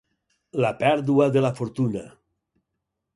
[0.63, 2.05] La pèrdua de la fortuna.